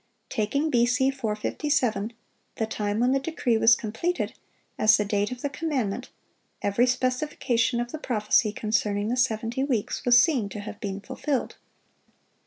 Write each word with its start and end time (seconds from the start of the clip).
Taking 0.29 0.71
B.C. 0.71 1.11
457, 1.11 2.13
the 2.55 2.65
time 2.65 2.99
when 2.99 3.11
the 3.11 3.19
decree 3.19 3.55
was 3.57 3.75
completed, 3.75 4.33
as 4.79 4.97
the 4.97 5.05
date 5.05 5.31
of 5.31 5.43
the 5.43 5.49
commandment, 5.51 6.09
every 6.63 6.87
specification 6.87 7.79
of 7.79 7.91
the 7.91 7.99
prophecy 7.99 8.51
concerning 8.51 9.09
the 9.09 9.15
seventy 9.15 9.63
weeks 9.63 10.03
was 10.03 10.17
seen 10.19 10.49
to 10.49 10.61
have 10.61 10.79
been 10.79 11.01
fulfilled. 11.01 11.57